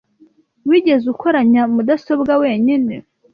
[0.67, 2.95] Wigeze ukoranya mudasobwa wenyine?